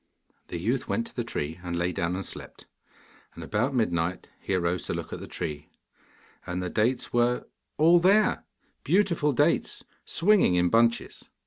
The 0.47 0.57
youth 0.57 0.87
went 0.87 1.05
to 1.05 1.15
the 1.15 1.23
tree, 1.23 1.59
and 1.61 1.75
lay 1.75 1.91
down 1.91 2.15
and 2.15 2.25
slept. 2.25 2.65
And 3.35 3.43
about 3.43 3.75
midnight 3.75 4.31
he 4.39 4.55
arose 4.55 4.81
to 4.85 4.95
look 4.95 5.13
at 5.13 5.19
the 5.19 5.27
tree, 5.27 5.69
and 6.43 6.59
the 6.59 6.71
dates 6.71 7.13
were 7.13 7.45
all 7.77 7.99
there 7.99 8.43
beautiful 8.83 9.31
dates, 9.31 9.83
swinging 10.03 10.55
in 10.55 10.69
bunches. 10.69 11.25